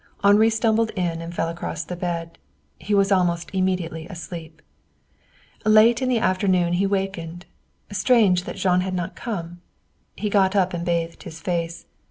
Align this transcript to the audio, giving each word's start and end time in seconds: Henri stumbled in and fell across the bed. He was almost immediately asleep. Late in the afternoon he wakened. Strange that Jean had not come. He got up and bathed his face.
Henri 0.23 0.49
stumbled 0.49 0.89
in 0.95 1.21
and 1.21 1.31
fell 1.35 1.47
across 1.47 1.83
the 1.83 1.95
bed. 1.95 2.39
He 2.79 2.95
was 2.95 3.11
almost 3.11 3.51
immediately 3.53 4.07
asleep. 4.07 4.63
Late 5.63 6.01
in 6.01 6.09
the 6.09 6.17
afternoon 6.17 6.73
he 6.73 6.87
wakened. 6.87 7.45
Strange 7.91 8.45
that 8.45 8.55
Jean 8.55 8.79
had 8.81 8.95
not 8.95 9.15
come. 9.15 9.61
He 10.15 10.27
got 10.27 10.55
up 10.55 10.73
and 10.73 10.83
bathed 10.83 11.21
his 11.21 11.39
face. 11.39 11.85